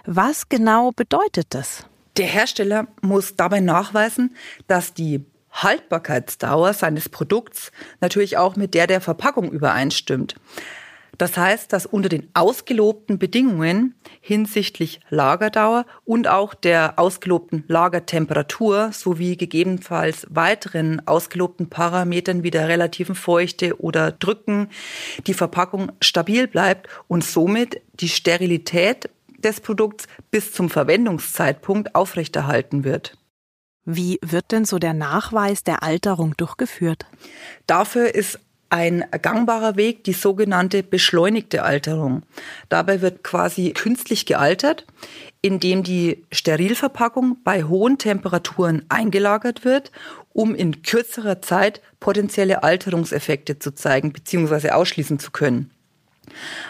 Was 0.05 0.49
genau 0.49 0.91
bedeutet 0.91 1.47
das? 1.49 1.85
Der 2.17 2.27
Hersteller 2.27 2.87
muss 3.01 3.37
dabei 3.37 3.61
nachweisen, 3.61 4.35
dass 4.67 4.93
die 4.93 5.25
Haltbarkeitsdauer 5.51 6.73
seines 6.73 7.07
Produkts 7.07 7.71
natürlich 8.01 8.37
auch 8.37 8.57
mit 8.57 8.73
der 8.73 8.87
der 8.87 9.01
Verpackung 9.01 9.51
übereinstimmt. 9.51 10.35
Das 11.21 11.37
heißt, 11.37 11.71
dass 11.71 11.85
unter 11.85 12.09
den 12.09 12.29
ausgelobten 12.33 13.19
Bedingungen 13.19 13.93
hinsichtlich 14.21 15.01
Lagerdauer 15.11 15.85
und 16.03 16.27
auch 16.27 16.55
der 16.55 16.97
ausgelobten 16.97 17.63
Lagertemperatur 17.67 18.89
sowie 18.91 19.37
gegebenenfalls 19.37 20.25
weiteren 20.31 21.07
ausgelobten 21.07 21.69
Parametern 21.69 22.41
wie 22.41 22.49
der 22.49 22.67
relativen 22.67 23.13
Feuchte 23.13 23.79
oder 23.79 24.11
Drücken 24.11 24.69
die 25.27 25.35
Verpackung 25.35 25.91
stabil 26.01 26.47
bleibt 26.47 26.87
und 27.07 27.23
somit 27.23 27.83
die 27.93 28.09
Sterilität 28.09 29.07
des 29.37 29.61
Produkts 29.61 30.07
bis 30.31 30.51
zum 30.53 30.71
Verwendungszeitpunkt 30.71 31.93
aufrechterhalten 31.93 32.83
wird. 32.83 33.15
Wie 33.85 34.17
wird 34.23 34.51
denn 34.51 34.65
so 34.65 34.79
der 34.79 34.95
Nachweis 34.95 35.63
der 35.63 35.83
Alterung 35.83 36.35
durchgeführt? 36.35 37.05
Dafür 37.67 38.15
ist 38.15 38.39
ein 38.71 39.05
gangbarer 39.21 39.75
Weg 39.75 40.05
die 40.05 40.13
sogenannte 40.13 40.81
beschleunigte 40.81 41.63
Alterung. 41.63 42.23
Dabei 42.69 43.01
wird 43.01 43.21
quasi 43.21 43.71
künstlich 43.71 44.25
gealtert, 44.25 44.87
indem 45.41 45.83
die 45.83 46.23
Sterilverpackung 46.31 47.37
bei 47.43 47.63
hohen 47.63 47.97
Temperaturen 47.97 48.85
eingelagert 48.87 49.65
wird, 49.65 49.91
um 50.31 50.55
in 50.55 50.83
kürzerer 50.83 51.41
Zeit 51.41 51.81
potenzielle 51.99 52.63
Alterungseffekte 52.63 53.59
zu 53.59 53.75
zeigen 53.75 54.13
bzw. 54.13 54.69
ausschließen 54.69 55.19
zu 55.19 55.31
können. 55.31 55.71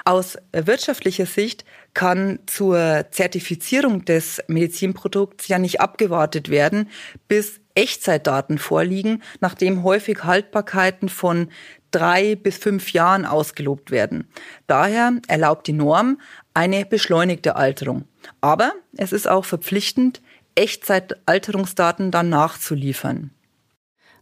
Aus 0.06 0.38
wirtschaftlicher 0.54 1.28
Sicht 1.28 1.66
kann 1.94 2.40
zur 2.48 3.06
Zertifizierung 3.12 4.06
des 4.06 4.42
Medizinprodukts 4.48 5.48
ja 5.50 5.60
nicht 5.60 5.82
abgewartet 5.82 6.50
werden, 6.50 6.90
bis 7.28 7.60
Echtzeitdaten 7.76 8.58
vorliegen, 8.58 9.22
nachdem 9.40 9.84
häufig 9.84 10.24
Haltbarkeiten 10.24 11.10
von 11.10 11.50
drei 11.92 12.36
bis 12.36 12.58
fünf 12.58 12.94
Jahren 12.94 13.26
ausgelobt 13.26 13.92
werden. 13.92 14.28
Daher 14.68 15.14
erlaubt 15.28 15.68
die 15.68 15.74
Norm 15.74 16.20
eine 16.54 16.86
beschleunigte 16.86 17.56
Alterung. 17.56 18.06
Aber 18.40 18.74
es 18.98 19.12
ist 19.12 19.28
auch 19.28 19.46
verpflichtend, 19.46 20.22
Echtzeitalterungsdaten 20.56 22.12
dann 22.12 22.30
nachzuliefern. 22.30 23.32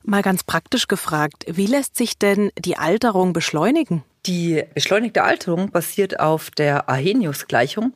Mal 0.04 0.22
ganz 0.22 0.44
praktisch 0.44 0.88
gefragt, 0.88 1.46
wie 1.48 1.66
lässt 1.66 1.96
sich 1.98 2.18
denn 2.18 2.52
die 2.58 2.78
Alterung 2.78 3.34
beschleunigen? 3.34 4.04
Die 4.26 4.64
beschleunigte 4.74 5.24
Alterung 5.24 5.72
basiert 5.72 6.20
auf 6.20 6.52
der 6.52 6.90
Arrhenius-Gleichung. 6.90 7.94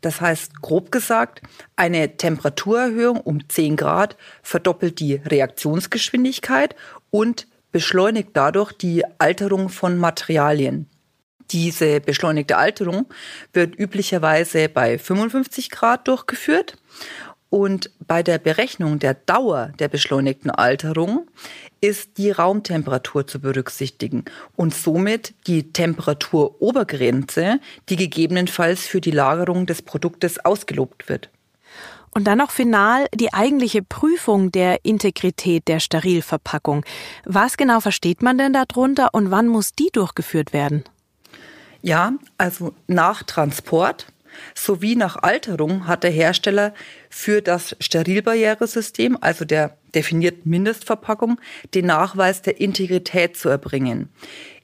Das 0.00 0.20
heißt, 0.20 0.62
grob 0.62 0.92
gesagt, 0.92 1.42
eine 1.76 2.16
Temperaturerhöhung 2.16 3.20
um 3.20 3.48
10 3.48 3.76
Grad 3.76 4.16
verdoppelt 4.42 5.00
die 5.00 5.14
Reaktionsgeschwindigkeit 5.14 6.76
und 7.10 7.48
beschleunigt 7.74 8.28
dadurch 8.34 8.70
die 8.70 9.02
Alterung 9.18 9.68
von 9.68 9.98
Materialien. 9.98 10.88
Diese 11.50 11.98
beschleunigte 11.98 12.56
Alterung 12.56 13.06
wird 13.52 13.76
üblicherweise 13.76 14.68
bei 14.68 14.96
55 14.96 15.70
Grad 15.70 16.06
durchgeführt 16.06 16.76
und 17.50 17.90
bei 17.98 18.22
der 18.22 18.38
Berechnung 18.38 19.00
der 19.00 19.14
Dauer 19.14 19.72
der 19.80 19.88
beschleunigten 19.88 20.52
Alterung 20.52 21.28
ist 21.80 22.16
die 22.16 22.30
Raumtemperatur 22.30 23.26
zu 23.26 23.40
berücksichtigen 23.40 24.24
und 24.54 24.72
somit 24.72 25.34
die 25.48 25.72
Temperaturobergrenze, 25.72 27.58
die 27.88 27.96
gegebenenfalls 27.96 28.86
für 28.86 29.00
die 29.00 29.10
Lagerung 29.10 29.66
des 29.66 29.82
Produktes 29.82 30.44
ausgelobt 30.44 31.08
wird. 31.08 31.28
Und 32.14 32.24
dann 32.24 32.38
noch 32.38 32.52
final 32.52 33.06
die 33.12 33.34
eigentliche 33.34 33.82
Prüfung 33.82 34.52
der 34.52 34.84
Integrität 34.84 35.66
der 35.66 35.80
Sterilverpackung. 35.80 36.84
Was 37.24 37.56
genau 37.56 37.80
versteht 37.80 38.22
man 38.22 38.38
denn 38.38 38.52
darunter 38.52 39.08
und 39.12 39.32
wann 39.32 39.48
muss 39.48 39.72
die 39.72 39.90
durchgeführt 39.92 40.52
werden? 40.52 40.84
Ja, 41.82 42.12
also 42.38 42.72
nach 42.86 43.24
Transport 43.24 44.06
sowie 44.54 44.96
nach 44.96 45.16
Alterung 45.22 45.86
hat 45.86 46.02
der 46.02 46.10
Hersteller 46.10 46.72
für 47.10 47.42
das 47.42 47.76
Sterilbarrieresystem, 47.80 49.18
also 49.20 49.44
der 49.44 49.76
definierten 49.94 50.50
Mindestverpackung, 50.50 51.40
den 51.74 51.86
Nachweis 51.86 52.42
der 52.42 52.60
Integrität 52.60 53.36
zu 53.36 53.48
erbringen. 53.48 54.08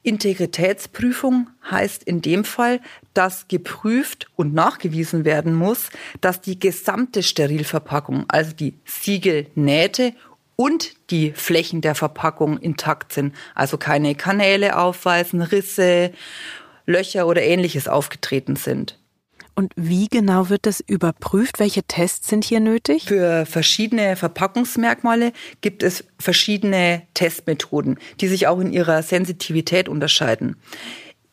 Integritätsprüfung 0.03 1.49
heißt 1.71 2.03
in 2.05 2.23
dem 2.23 2.45
Fall, 2.45 2.81
dass 3.13 3.49
geprüft 3.49 4.29
und 4.37 4.55
nachgewiesen 4.55 5.25
werden 5.25 5.55
muss, 5.55 5.91
dass 6.21 6.41
die 6.41 6.59
gesamte 6.59 7.23
Sterilverpackung, 7.23 8.25
also 8.29 8.53
die 8.55 8.75
Siegelnähte 8.87 10.15
und 10.57 10.95
die 11.11 11.33
Flächen 11.33 11.81
der 11.81 11.95
Verpackung 11.95 12.59
intakt 12.59 13.13
sind, 13.13 13.35
also 13.55 13.79
keine 13.79 14.15
Kanäle 14.15 14.79
aufweisen, 14.79 15.43
Risse, 15.43 16.13
Löcher 16.87 17.27
oder 17.27 17.43
ähnliches 17.43 17.89
aufgetreten 17.89 18.57
sind. 18.57 19.00
Und 19.55 19.73
wie 19.77 20.09
genau 20.09 20.49
wird 20.49 20.67
das 20.67 20.81
überprüft? 20.81 21.59
Welche 21.59 21.83
Tests 21.83 22.29
sind 22.29 22.45
hier 22.45 22.61
nötig? 22.61 23.05
Für 23.05 23.47
verschiedene 23.47 24.17
Verpackungsmerkmale 24.17 25.33
gibt 25.61 25.83
es 25.83 26.05
verschiedene 26.19 27.03
Testmethoden, 27.15 27.99
die 28.21 28.29
sich 28.29 28.47
auch 28.47 28.61
in 28.61 28.73
ihrer 28.73 29.03
Sensitivität 29.03 29.89
unterscheiden. 29.89 30.57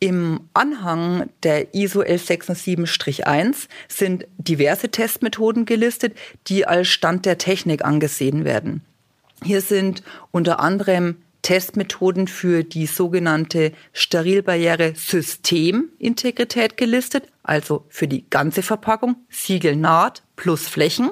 Im 0.00 0.40
Anhang 0.54 1.28
der 1.42 1.74
ISO 1.74 2.02
11607-1 2.02 3.66
sind 3.88 4.26
diverse 4.36 4.90
Testmethoden 4.90 5.64
gelistet, 5.64 6.16
die 6.46 6.66
als 6.66 6.86
Stand 6.88 7.26
der 7.26 7.38
Technik 7.38 7.84
angesehen 7.84 8.44
werden. 8.44 8.82
Hier 9.42 9.60
sind 9.60 10.02
unter 10.30 10.60
anderem 10.60 11.16
Testmethoden 11.42 12.28
für 12.28 12.64
die 12.64 12.86
sogenannte 12.86 13.72
Sterilbarriere 13.92 14.94
Systemintegrität 14.94 16.76
gelistet, 16.76 17.24
also 17.42 17.84
für 17.88 18.08
die 18.08 18.28
ganze 18.28 18.62
Verpackung, 18.62 19.16
Siegelnaht 19.28 20.22
plus 20.36 20.68
Flächen. 20.68 21.10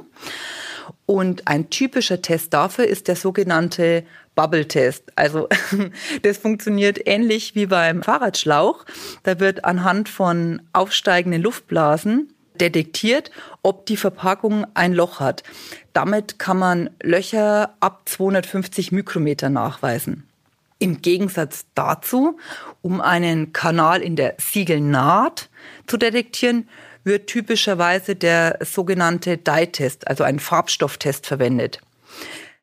Und 1.06 1.47
ein 1.47 1.71
typischer 1.71 2.21
Test 2.21 2.52
dafür 2.52 2.87
ist 2.87 3.09
der 3.09 3.16
sogenannte 3.16 4.04
Bubble-Test. 4.35 5.12
Also 5.16 5.49
das 6.23 6.38
funktioniert 6.38 7.06
ähnlich 7.06 7.54
wie 7.54 7.66
beim 7.66 8.02
Fahrradschlauch. 8.02 8.85
Da 9.23 9.40
wird 9.40 9.64
anhand 9.64 10.09
von 10.09 10.62
aufsteigenden 10.73 11.42
Luftblasen 11.42 12.33
detektiert, 12.60 13.30
ob 13.62 13.86
die 13.86 13.96
Verpackung 13.96 14.66
ein 14.75 14.92
Loch 14.92 15.20
hat. 15.20 15.42
Damit 15.92 16.38
kann 16.38 16.58
man 16.58 16.90
Löcher 17.02 17.75
ab 17.80 18.02
250 18.06 18.92
Mikrometer 18.92 19.48
nachweisen. 19.48 20.26
Im 20.78 21.00
Gegensatz 21.00 21.64
dazu, 21.75 22.38
um 22.82 23.00
einen 23.00 23.52
Kanal 23.52 24.02
in 24.02 24.14
der 24.16 24.34
Siegelnaht 24.38 25.48
zu 25.86 25.96
detektieren, 25.96 26.68
wird 27.02 27.28
typischerweise 27.28 28.16
der 28.16 28.58
sogenannte 28.60 29.38
Dye-Test, 29.38 30.08
also 30.08 30.25
ein 30.25 30.38
Farbstofftest 30.38 31.26
verwendet. 31.26 31.80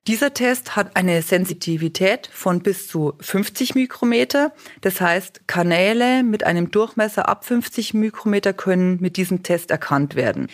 Dieser 0.05 0.33
Test 0.33 0.75
hat 0.75 0.98
eine 0.98 1.22
Sensitivität 1.22 2.29
von 2.33 2.62
bis 2.62 2.89
zu 2.89 3.13
50 3.22 3.74
Mikrometer. 3.74 4.51
Das 4.81 5.00
heißt, 5.00 5.48
Kanäle 5.48 6.24
mit 6.24 6.43
einem 6.43 6.72
Durchmesser 6.72 7.29
ab 7.29 7.45
50 7.45 7.93
Mikrometer 7.93 8.51
können 8.51 9.00
mit 9.00 9.15
diesem 9.15 9.43
Test 9.43 9.72
erkannt 9.72 10.15
werden. 10.15 10.48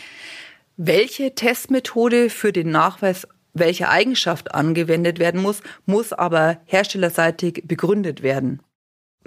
Welche 0.77 1.33
Testmethode 1.33 2.29
für 2.29 2.53
den 2.53 2.69
Nachweis 2.69 3.27
welche 3.55 3.89
Eigenschaft 3.89 4.53
angewendet 4.53 5.17
werden 5.17 5.41
muss, 5.41 5.61
muss 5.87 6.13
aber 6.13 6.59
herstellerseitig 6.65 7.63
begründet 7.65 8.21
werden. 8.21 8.61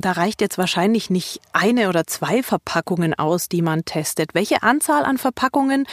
Da 0.02 0.12
reicht 0.12 0.40
jetzt 0.40 0.58
wahrscheinlich 0.58 1.10
nicht 1.10 1.40
eine 1.52 1.88
oder 1.88 2.08
zwei 2.08 2.42
Verpackungen 2.42 3.14
aus, 3.14 3.48
die 3.48 3.62
man 3.62 3.84
testet. 3.84 4.34
Welche 4.34 4.64
Anzahl 4.64 5.04
an 5.04 5.16
Verpackungen 5.16 5.86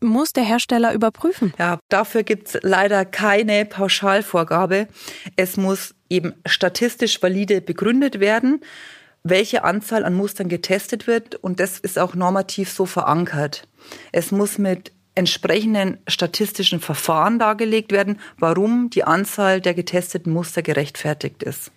muss 0.00 0.32
der 0.32 0.44
Hersteller 0.44 0.92
überprüfen? 0.92 1.52
Ja, 1.58 1.80
dafür 1.88 2.22
gibt 2.22 2.48
es 2.48 2.58
leider 2.62 3.04
keine 3.04 3.66
Pauschalvorgabe. 3.66 4.86
Es 5.34 5.56
muss 5.56 5.96
eben 6.08 6.34
statistisch 6.46 7.20
valide 7.20 7.60
begründet 7.60 8.20
werden, 8.20 8.60
welche 9.24 9.64
Anzahl 9.64 10.04
an 10.04 10.14
Mustern 10.14 10.48
getestet 10.48 11.08
wird. 11.08 11.34
Und 11.34 11.58
das 11.58 11.80
ist 11.80 11.98
auch 11.98 12.14
normativ 12.14 12.70
so 12.70 12.86
verankert. 12.86 13.66
Es 14.12 14.30
muss 14.30 14.58
mit 14.58 14.92
entsprechenden 15.16 15.98
statistischen 16.06 16.78
Verfahren 16.78 17.40
dargelegt 17.40 17.90
werden, 17.90 18.20
warum 18.38 18.88
die 18.88 19.02
Anzahl 19.02 19.60
der 19.60 19.74
getesteten 19.74 20.32
Muster 20.32 20.62
gerechtfertigt 20.62 21.42
ist. 21.42 21.72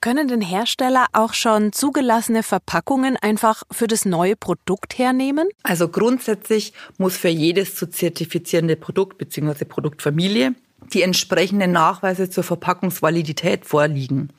Können 0.00 0.28
denn 0.28 0.40
Hersteller 0.40 1.06
auch 1.12 1.34
schon 1.34 1.72
zugelassene 1.72 2.42
Verpackungen 2.42 3.16
einfach 3.16 3.64
für 3.70 3.86
das 3.86 4.04
neue 4.04 4.36
Produkt 4.36 4.98
hernehmen? 4.98 5.48
Also 5.62 5.88
grundsätzlich 5.88 6.72
muss 6.98 7.16
für 7.16 7.28
jedes 7.28 7.74
zu 7.74 7.88
zertifizierende 7.88 8.76
Produkt 8.76 9.18
bzw. 9.18 9.64
Produktfamilie 9.64 10.54
die 10.92 11.02
entsprechenden 11.02 11.72
Nachweise 11.72 12.30
zur 12.30 12.44
Verpackungsvalidität 12.44 13.66
vorliegen. 13.66 14.30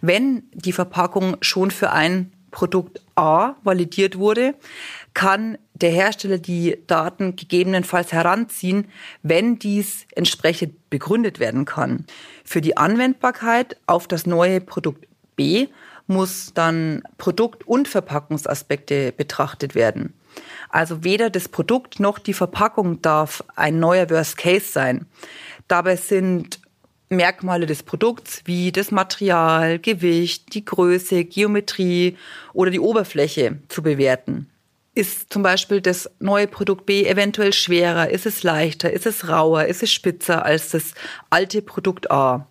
Wenn 0.00 0.44
die 0.52 0.72
Verpackung 0.72 1.36
schon 1.40 1.70
für 1.70 1.92
ein 1.92 2.32
Produkt 2.50 3.00
A 3.14 3.54
validiert 3.62 4.18
wurde, 4.18 4.54
kann 5.14 5.58
der 5.82 5.90
Hersteller 5.90 6.38
die 6.38 6.78
Daten 6.86 7.36
gegebenenfalls 7.36 8.12
heranziehen, 8.12 8.88
wenn 9.22 9.58
dies 9.58 10.06
entsprechend 10.14 10.88
begründet 10.90 11.38
werden 11.38 11.64
kann. 11.64 12.06
Für 12.44 12.60
die 12.60 12.76
Anwendbarkeit 12.76 13.76
auf 13.86 14.08
das 14.08 14.26
neue 14.26 14.60
Produkt 14.60 15.06
B 15.36 15.68
muss 16.06 16.52
dann 16.54 17.02
Produkt- 17.18 17.66
und 17.66 17.88
Verpackungsaspekte 17.88 19.12
betrachtet 19.12 19.74
werden. 19.74 20.14
Also 20.68 21.04
weder 21.04 21.30
das 21.30 21.48
Produkt 21.48 22.00
noch 22.00 22.18
die 22.18 22.34
Verpackung 22.34 23.02
darf 23.02 23.42
ein 23.56 23.80
neuer 23.80 24.08
Worst 24.10 24.36
Case 24.36 24.66
sein. 24.70 25.06
Dabei 25.68 25.96
sind 25.96 26.60
Merkmale 27.08 27.66
des 27.66 27.82
Produkts 27.82 28.42
wie 28.44 28.72
das 28.72 28.90
Material, 28.90 29.78
Gewicht, 29.78 30.54
die 30.54 30.64
Größe, 30.64 31.24
Geometrie 31.24 32.16
oder 32.52 32.70
die 32.70 32.80
Oberfläche 32.80 33.58
zu 33.68 33.82
bewerten. 33.82 34.50
Ist 34.96 35.30
zum 35.30 35.42
Beispiel 35.42 35.82
das 35.82 36.10
neue 36.20 36.46
Produkt 36.46 36.86
B 36.86 37.04
eventuell 37.04 37.52
schwerer? 37.52 38.08
Ist 38.08 38.24
es 38.24 38.42
leichter? 38.42 38.90
Ist 38.90 39.04
es 39.04 39.28
rauer? 39.28 39.66
Ist 39.66 39.82
es 39.82 39.92
spitzer 39.92 40.46
als 40.46 40.70
das 40.70 40.94
alte 41.28 41.60
Produkt 41.60 42.10
A? 42.10 42.48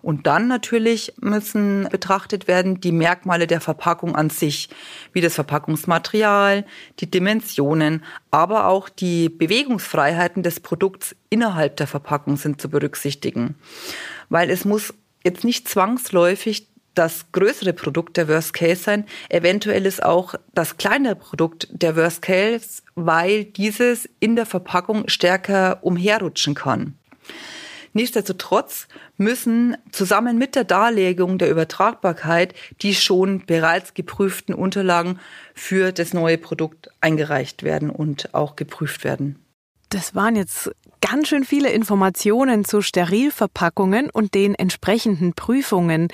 Und 0.00 0.28
dann 0.28 0.46
natürlich 0.46 1.12
müssen 1.20 1.88
betrachtet 1.90 2.46
werden 2.46 2.80
die 2.80 2.92
Merkmale 2.92 3.48
der 3.48 3.60
Verpackung 3.60 4.14
an 4.14 4.30
sich, 4.30 4.68
wie 5.12 5.20
das 5.20 5.34
Verpackungsmaterial, 5.34 6.64
die 7.00 7.10
Dimensionen, 7.10 8.04
aber 8.30 8.68
auch 8.68 8.88
die 8.88 9.28
Bewegungsfreiheiten 9.28 10.44
des 10.44 10.60
Produkts 10.60 11.16
innerhalb 11.30 11.78
der 11.78 11.88
Verpackung 11.88 12.36
sind 12.36 12.60
zu 12.60 12.70
berücksichtigen. 12.70 13.56
Weil 14.28 14.50
es 14.50 14.64
muss 14.64 14.94
jetzt 15.24 15.42
nicht 15.42 15.68
zwangsläufig 15.68 16.68
das 16.98 17.30
größere 17.32 17.72
Produkt 17.72 18.16
der 18.16 18.28
Worst 18.28 18.52
Case 18.52 18.82
sein. 18.82 19.06
Eventuell 19.28 19.86
ist 19.86 20.02
auch 20.02 20.34
das 20.52 20.76
kleinere 20.76 21.14
Produkt 21.14 21.68
der 21.70 21.94
Worst 21.94 22.22
Case, 22.22 22.82
weil 22.96 23.44
dieses 23.44 24.08
in 24.18 24.34
der 24.34 24.46
Verpackung 24.46 25.08
stärker 25.08 25.78
umherrutschen 25.82 26.54
kann. 26.54 26.98
Nichtsdestotrotz 27.92 28.86
müssen 29.16 29.76
zusammen 29.92 30.38
mit 30.38 30.54
der 30.54 30.64
Darlegung 30.64 31.38
der 31.38 31.50
Übertragbarkeit 31.50 32.54
die 32.82 32.94
schon 32.94 33.44
bereits 33.46 33.94
geprüften 33.94 34.54
Unterlagen 34.54 35.18
für 35.54 35.92
das 35.92 36.12
neue 36.12 36.38
Produkt 36.38 36.90
eingereicht 37.00 37.62
werden 37.62 37.90
und 37.90 38.34
auch 38.34 38.56
geprüft 38.56 39.04
werden. 39.04 39.42
Das 39.88 40.14
waren 40.14 40.36
jetzt 40.36 40.70
ganz 41.00 41.28
schön 41.28 41.44
viele 41.44 41.70
Informationen 41.70 42.64
zu 42.64 42.82
Sterilverpackungen 42.82 44.10
und 44.10 44.34
den 44.34 44.54
entsprechenden 44.54 45.32
Prüfungen. 45.32 46.08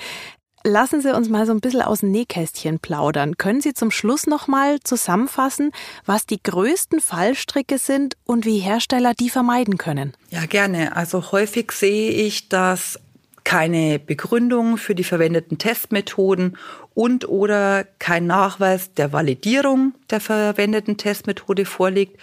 Lassen 0.67 0.99
Sie 0.99 1.15
uns 1.15 1.29
mal 1.29 1.45
so 1.45 1.51
ein 1.51 1.59
bisschen 1.59 1.83
aus 1.83 1.99
dem 1.99 2.09
Nähkästchen 2.09 2.79
plaudern. 2.79 3.37
Können 3.37 3.61
Sie 3.61 3.75
zum 3.75 3.91
Schluss 3.91 4.25
noch 4.25 4.47
mal 4.47 4.79
zusammenfassen, 4.79 5.71
was 6.07 6.25
die 6.25 6.41
größten 6.41 7.01
Fallstricke 7.01 7.77
sind 7.77 8.17
und 8.25 8.45
wie 8.45 8.57
Hersteller 8.57 9.13
die 9.13 9.29
vermeiden 9.29 9.77
können? 9.77 10.13
Ja, 10.31 10.47
gerne. 10.47 10.95
Also 10.95 11.31
häufig 11.31 11.71
sehe 11.71 12.09
ich, 12.09 12.49
dass 12.49 12.99
keine 13.43 13.99
Begründung 13.99 14.77
für 14.77 14.95
die 14.95 15.03
verwendeten 15.03 15.59
Testmethoden 15.59 16.57
und 16.95 17.27
oder 17.27 17.83
kein 17.99 18.25
Nachweis 18.25 18.93
der 18.93 19.13
Validierung 19.13 19.93
der 20.09 20.21
verwendeten 20.21 20.97
Testmethode 20.97 21.65
vorliegt, 21.65 22.19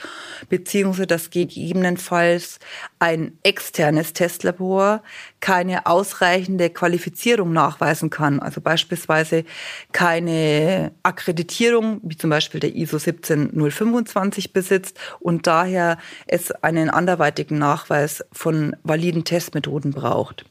beziehungsweise 0.49 1.07
dass 1.07 1.31
gegebenenfalls 1.31 2.59
ein 2.99 3.38
externes 3.43 4.14
Testlabor 4.14 5.02
keine 5.41 5.87
ausreichende 5.87 6.71
Qualifizierung 6.71 7.52
nachweisen 7.52 8.08
kann. 8.08 8.41
Also 8.41 8.61
beispielsweise 8.63 9.45
keine 9.93 10.93
Akkreditierung, 11.02 12.00
wie 12.02 12.17
zum 12.17 12.30
Beispiel 12.30 12.61
der 12.61 12.75
ISO 12.75 12.99
17025 12.99 14.54
besitzt 14.54 14.99
und 15.21 15.47
daher 15.47 15.99
es 16.26 16.50
einen 16.50 16.89
anderweitigen 16.89 17.58
Nachweis 17.58 18.25
von 18.32 18.75
validen 18.82 19.25
Testmethoden 19.25 19.93
braucht. 19.93 20.47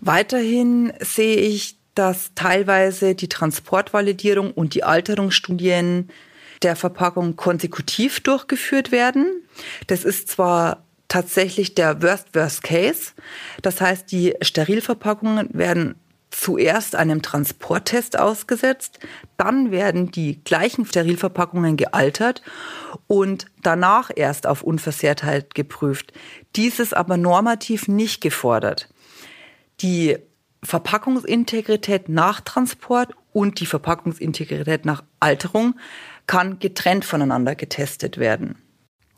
Weiterhin 0.00 0.92
sehe 1.00 1.36
ich, 1.36 1.78
dass 1.96 2.30
teilweise 2.34 3.14
die 3.14 3.28
Transportvalidierung 3.28 4.52
und 4.52 4.74
die 4.74 4.84
Alterungsstudien 4.84 6.10
der 6.62 6.76
Verpackung 6.76 7.36
konsekutiv 7.36 8.20
durchgeführt 8.20 8.92
werden. 8.92 9.42
Das 9.88 10.04
ist 10.04 10.28
zwar 10.28 10.84
tatsächlich 11.08 11.74
der 11.74 12.02
Worst 12.02 12.34
Worst 12.34 12.62
Case. 12.62 13.12
Das 13.62 13.80
heißt, 13.80 14.10
die 14.12 14.34
Sterilverpackungen 14.42 15.48
werden 15.52 15.96
zuerst 16.30 16.96
einem 16.96 17.22
Transporttest 17.22 18.18
ausgesetzt, 18.18 18.98
dann 19.38 19.70
werden 19.70 20.10
die 20.10 20.42
gleichen 20.44 20.84
Sterilverpackungen 20.84 21.76
gealtert 21.78 22.42
und 23.06 23.46
danach 23.62 24.10
erst 24.14 24.46
auf 24.46 24.62
Unversehrtheit 24.62 25.54
geprüft. 25.54 26.12
Dies 26.54 26.78
ist 26.78 26.94
aber 26.94 27.16
normativ 27.16 27.88
nicht 27.88 28.20
gefordert 28.20 28.88
die 29.80 30.16
Verpackungsintegrität 30.66 32.08
nach 32.08 32.40
Transport 32.40 33.14
und 33.32 33.60
die 33.60 33.66
Verpackungsintegrität 33.66 34.84
nach 34.84 35.02
Alterung 35.20 35.76
kann 36.26 36.58
getrennt 36.58 37.04
voneinander 37.04 37.54
getestet 37.54 38.18
werden. 38.18 38.56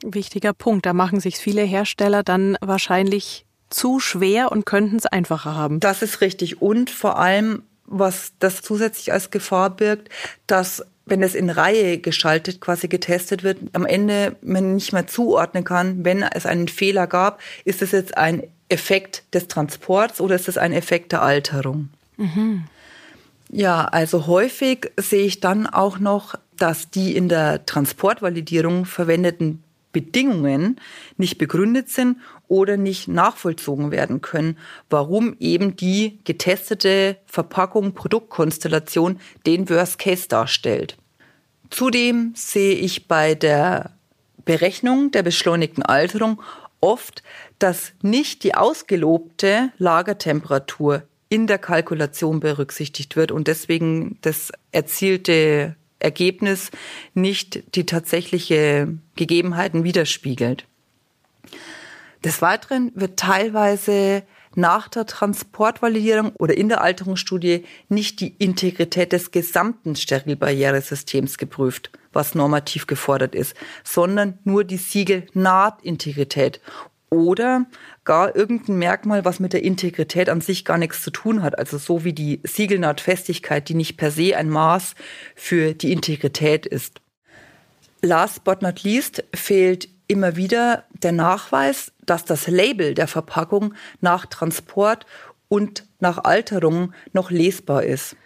Wichtiger 0.04 0.52
Punkt. 0.52 0.86
Da 0.86 0.92
machen 0.92 1.20
sich 1.20 1.36
viele 1.36 1.62
Hersteller 1.62 2.22
dann 2.22 2.56
wahrscheinlich 2.60 3.46
zu 3.70 3.98
schwer 3.98 4.52
und 4.52 4.66
könnten 4.66 4.96
es 4.96 5.06
einfacher 5.06 5.54
haben. 5.54 5.80
Das 5.80 6.02
ist 6.02 6.20
richtig. 6.20 6.62
Und 6.62 6.90
vor 6.90 7.18
allem, 7.18 7.62
was 7.84 8.32
das 8.38 8.62
zusätzlich 8.62 9.12
als 9.12 9.30
Gefahr 9.30 9.70
birgt, 9.70 10.10
dass 10.46 10.84
wenn 11.06 11.22
es 11.22 11.34
in 11.34 11.48
Reihe 11.48 11.98
geschaltet 11.98 12.60
quasi 12.60 12.86
getestet 12.88 13.42
wird, 13.42 13.58
am 13.72 13.86
Ende 13.86 14.36
man 14.42 14.74
nicht 14.74 14.92
mehr 14.92 15.06
zuordnen 15.06 15.64
kann, 15.64 16.04
wenn 16.04 16.22
es 16.22 16.44
einen 16.44 16.68
Fehler 16.68 17.06
gab, 17.06 17.40
ist 17.64 17.80
es 17.80 17.92
jetzt 17.92 18.16
ein 18.16 18.42
Effekt 18.68 19.22
des 19.34 19.48
Transports 19.48 20.20
oder 20.20 20.34
ist 20.34 20.48
es 20.48 20.58
ein 20.58 20.72
Effekt 20.72 21.12
der 21.12 21.22
Alterung? 21.22 21.88
Mhm. 22.16 22.64
Ja, 23.50 23.84
also 23.84 24.26
häufig 24.26 24.90
sehe 24.98 25.24
ich 25.24 25.40
dann 25.40 25.66
auch 25.66 25.98
noch, 25.98 26.34
dass 26.56 26.90
die 26.90 27.16
in 27.16 27.28
der 27.28 27.64
Transportvalidierung 27.64 28.84
verwendeten 28.84 29.62
Bedingungen 29.92 30.80
nicht 31.16 31.38
begründet 31.38 31.88
sind 31.88 32.18
oder 32.46 32.76
nicht 32.76 33.08
nachvollzogen 33.08 33.90
werden 33.90 34.20
können, 34.20 34.58
warum 34.90 35.36
eben 35.40 35.76
die 35.76 36.18
getestete 36.24 37.16
Verpackung, 37.26 37.94
Produktkonstellation 37.94 39.18
den 39.46 39.68
Worst 39.70 39.98
Case 39.98 40.28
darstellt. 40.28 40.96
Zudem 41.70 42.32
sehe 42.34 42.74
ich 42.74 43.08
bei 43.08 43.34
der 43.34 43.92
Berechnung 44.44 45.10
der 45.10 45.22
beschleunigten 45.22 45.82
Alterung 45.82 46.40
oft, 46.80 47.22
dass 47.58 47.92
nicht 48.02 48.44
die 48.44 48.54
ausgelobte 48.54 49.72
Lagertemperatur 49.78 51.02
in 51.28 51.46
der 51.46 51.58
Kalkulation 51.58 52.40
berücksichtigt 52.40 53.16
wird 53.16 53.32
und 53.32 53.48
deswegen 53.48 54.18
das 54.22 54.50
erzielte 54.72 55.76
Ergebnis 55.98 56.70
nicht 57.14 57.74
die 57.74 57.84
tatsächliche 57.84 58.88
Gegebenheiten 59.16 59.84
widerspiegelt. 59.84 60.64
Des 62.24 62.40
Weiteren 62.42 62.92
wird 62.94 63.18
teilweise 63.18 64.22
nach 64.54 64.88
der 64.88 65.06
Transportvalidierung 65.06 66.32
oder 66.36 66.56
in 66.56 66.68
der 66.68 66.80
Alterungsstudie 66.80 67.64
nicht 67.88 68.20
die 68.20 68.34
Integrität 68.38 69.12
des 69.12 69.30
gesamten 69.30 69.94
Sterilbarrieresystems 69.94 71.38
geprüft, 71.38 71.90
was 72.12 72.34
normativ 72.34 72.86
gefordert 72.86 73.34
ist, 73.34 73.54
sondern 73.84 74.38
nur 74.44 74.64
die 74.64 74.76
Siegel-Nahtintegrität 74.76 76.60
oder 77.10 77.66
gar 78.04 78.36
irgendein 78.36 78.78
Merkmal, 78.78 79.24
was 79.24 79.40
mit 79.40 79.52
der 79.52 79.62
Integrität 79.62 80.28
an 80.28 80.40
sich 80.40 80.64
gar 80.64 80.78
nichts 80.78 81.02
zu 81.02 81.10
tun 81.10 81.42
hat. 81.42 81.58
Also 81.58 81.78
so 81.78 82.04
wie 82.04 82.12
die 82.12 82.40
Siegelnahtfestigkeit, 82.44 83.68
die 83.68 83.74
nicht 83.74 83.96
per 83.96 84.10
se 84.10 84.36
ein 84.36 84.50
Maß 84.50 84.94
für 85.34 85.74
die 85.74 85.92
Integrität 85.92 86.66
ist. 86.66 87.00
Last 88.02 88.44
but 88.44 88.62
not 88.62 88.82
least 88.82 89.24
fehlt 89.34 89.88
immer 90.06 90.36
wieder 90.36 90.84
der 91.02 91.12
Nachweis, 91.12 91.92
dass 92.04 92.24
das 92.24 92.46
Label 92.46 92.94
der 92.94 93.08
Verpackung 93.08 93.74
nach 94.00 94.26
Transport 94.26 95.04
und 95.48 95.84
nach 96.00 96.18
Alterung 96.24 96.92
noch 97.12 97.30
lesbar 97.30 97.84
ist. 97.84 98.16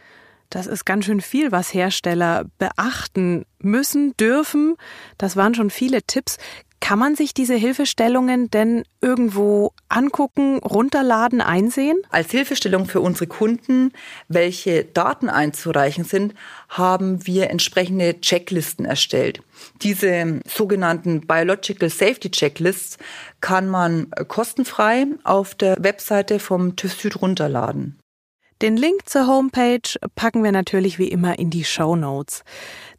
Das 0.52 0.66
ist 0.66 0.84
ganz 0.84 1.06
schön 1.06 1.22
viel, 1.22 1.50
was 1.50 1.72
Hersteller 1.72 2.44
beachten 2.58 3.46
müssen, 3.58 4.14
dürfen. 4.18 4.76
Das 5.16 5.34
waren 5.34 5.54
schon 5.54 5.70
viele 5.70 6.02
Tipps. 6.02 6.36
Kann 6.78 6.98
man 6.98 7.16
sich 7.16 7.32
diese 7.32 7.54
Hilfestellungen 7.54 8.50
denn 8.50 8.82
irgendwo 9.00 9.72
angucken, 9.88 10.58
runterladen, 10.58 11.40
einsehen? 11.40 11.96
Als 12.10 12.32
Hilfestellung 12.32 12.84
für 12.84 13.00
unsere 13.00 13.28
Kunden, 13.28 13.92
welche 14.28 14.84
Daten 14.84 15.30
einzureichen 15.30 16.04
sind, 16.04 16.34
haben 16.68 17.26
wir 17.26 17.48
entsprechende 17.48 18.20
Checklisten 18.20 18.84
erstellt. 18.84 19.40
Diese 19.80 20.40
sogenannten 20.46 21.26
Biological 21.26 21.88
Safety 21.88 22.30
Checklists 22.30 22.98
kann 23.40 23.70
man 23.70 24.10
kostenfrei 24.28 25.06
auf 25.24 25.54
der 25.54 25.76
Webseite 25.78 26.38
vom 26.38 26.76
TÜV 26.76 26.92
Süd 26.92 27.22
runterladen. 27.22 28.01
Den 28.62 28.76
Link 28.76 29.08
zur 29.08 29.26
Homepage 29.26 29.98
packen 30.14 30.44
wir 30.44 30.52
natürlich 30.52 30.96
wie 31.00 31.08
immer 31.08 31.36
in 31.36 31.50
die 31.50 31.64
Show 31.64 31.96
Notes. 31.96 32.44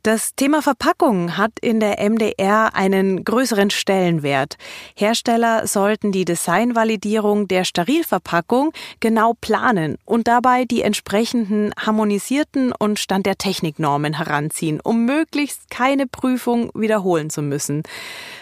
Das 0.06 0.36
Thema 0.36 0.62
Verpackung 0.62 1.38
hat 1.38 1.54
in 1.62 1.80
der 1.80 1.98
MDR 1.98 2.76
einen 2.76 3.24
größeren 3.24 3.70
Stellenwert. 3.70 4.58
Hersteller 4.98 5.66
sollten 5.66 6.12
die 6.12 6.26
Designvalidierung 6.26 7.48
der 7.48 7.64
Sterilverpackung 7.64 8.74
genau 9.00 9.32
planen 9.40 9.98
und 10.04 10.28
dabei 10.28 10.66
die 10.66 10.82
entsprechenden 10.82 11.72
harmonisierten 11.80 12.74
und 12.74 13.00
Stand 13.00 13.26
der 13.26 13.38
Techniknormen 13.38 14.18
heranziehen, 14.18 14.82
um 14.84 15.06
möglichst 15.06 15.70
keine 15.70 16.06
Prüfung 16.06 16.70
wiederholen 16.74 17.30
zu 17.30 17.42
müssen. 17.42 17.84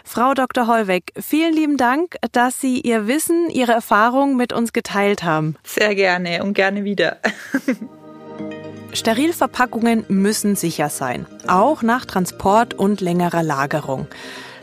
Frau 0.04 0.34
Dr. 0.34 0.66
Hollweg, 0.66 1.14
vielen 1.20 1.54
lieben 1.54 1.78
Dank, 1.78 2.16
dass 2.32 2.60
Sie 2.60 2.82
Ihr 2.82 3.06
Wissen, 3.06 3.52
Ihre 3.52 3.74
Erfahrung 3.74 4.36
mit 4.36 4.52
uns 4.52 4.74
geteilt 4.74 5.22
haben. 5.22 5.56
Sehr 5.64 5.94
gerne 5.94 6.44
und 6.44 6.56
gerne 6.56 6.84
wieder. 6.84 7.11
Sterilverpackungen 8.94 10.06
müssen 10.10 10.56
sicher 10.56 10.90
sein, 10.90 11.26
auch 11.48 11.82
nach 11.82 12.06
Transport 12.06 12.74
und 12.74 13.02
längerer 13.02 13.44
Lagerung. 13.44 14.08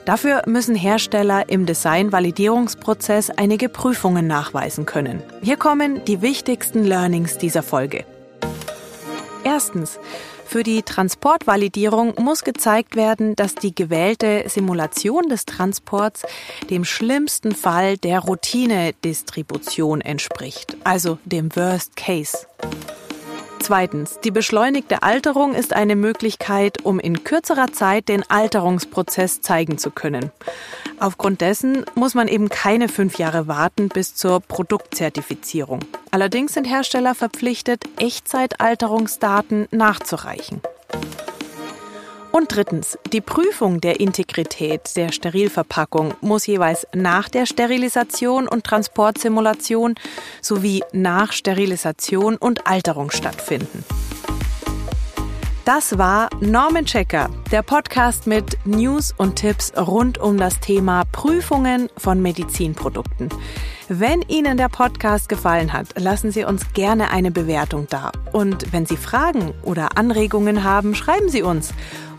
Dafür 0.05 0.43
müssen 0.47 0.75
Hersteller 0.75 1.49
im 1.49 1.67
Design-Validierungsprozess 1.67 3.31
einige 3.31 3.69
Prüfungen 3.69 4.27
nachweisen 4.27 4.87
können. 4.87 5.23
Hier 5.43 5.57
kommen 5.57 6.05
die 6.07 6.23
wichtigsten 6.23 6.85
Learnings 6.85 7.37
dieser 7.37 7.63
Folge. 7.63 8.05
Erstens. 9.45 9.99
Für 10.49 10.63
die 10.63 10.83
Transportvalidierung 10.83 12.15
muss 12.19 12.43
gezeigt 12.43 12.97
werden, 12.97 13.37
dass 13.37 13.55
die 13.55 13.75
gewählte 13.75 14.45
Simulation 14.47 15.29
des 15.29 15.45
Transports 15.45 16.25
dem 16.71 16.87
schlimmsten 16.87 17.55
Fall 17.55 17.99
der 17.99 18.21
Routine-Distribution 18.21 20.01
entspricht, 20.01 20.79
also 20.85 21.19
dem 21.27 21.55
Worst 21.55 21.97
Case. 21.97 22.47
Zweitens, 23.61 24.21
die 24.25 24.31
beschleunigte 24.31 25.03
Alterung 25.03 25.55
ist 25.55 25.75
eine 25.75 25.97
Möglichkeit, 25.97 26.83
um 26.83 26.99
in 26.99 27.25
kürzerer 27.25 27.71
Zeit 27.71 28.09
den 28.09 28.25
Alterungsprozess 28.31 29.43
zeigen 29.43 29.77
zu 29.77 29.91
können. 29.91 30.33
Aufgrund 31.01 31.41
dessen 31.41 31.85
muss 31.95 32.15
man 32.15 32.27
eben 32.27 32.49
keine 32.49 32.89
fünf 32.89 33.19
Jahre 33.19 33.47
warten 33.47 33.89
bis 33.89 34.15
zur 34.15 34.41
Produktzertifizierung. 34.41 35.81
Allerdings 36.11 36.55
sind 36.55 36.65
Hersteller 36.65 37.15
verpflichtet, 37.15 37.85
Echtzeitalterungsdaten 37.99 39.69
nachzureichen. 39.71 40.61
Und 42.33 42.55
drittens, 42.55 42.99
die 43.13 43.21
Prüfung 43.21 43.81
der 43.81 44.01
Integrität 44.01 44.97
der 44.97 45.13
Sterilverpackung 45.13 46.15
muss 46.21 46.47
jeweils 46.47 46.87
nach 46.93 47.29
der 47.29 47.47
Sterilisation 47.47 48.47
und 48.47 48.65
Transportsimulation 48.65 49.95
sowie 50.43 50.83
nach 50.93 51.33
Sterilisation 51.33 52.37
und 52.37 52.67
Alterung 52.67 53.11
stattfinden. 53.11 53.85
Das 55.69 55.99
war 55.99 56.31
Norman 56.41 56.87
Checker, 56.87 57.29
der 57.53 57.61
Podcast 57.61 58.27
mit 58.27 58.57
News 58.65 59.13
und 59.15 59.37
Tipps 59.37 59.71
rund 59.77 60.17
um 60.17 60.39
das 60.39 60.61
Thema 60.61 61.05
Prüfungen 61.13 61.91
von 61.99 62.23
Medizinprodukten. 62.23 63.29
Wenn 63.91 64.23
Ihnen 64.23 64.57
der 64.57 64.71
Podcast 64.71 65.29
gefallen 65.29 65.75
hat, 65.75 66.01
lassen 66.01 66.31
Sie 66.31 66.45
uns 66.45 66.73
gerne 66.73 67.11
eine 67.11 67.31
Bewertung 67.31 67.87
da. 67.91 68.13
Und 68.33 68.73
wenn 68.73 68.87
Sie 68.87 68.97
Fragen 68.97 69.53
oder 69.63 69.99
Anregungen 69.99 70.65
haben, 70.65 70.95
schreiben 70.95 71.29
Sie 71.29 71.43
uns 71.43 71.75